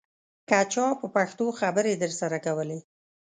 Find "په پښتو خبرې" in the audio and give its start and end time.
0.99-1.93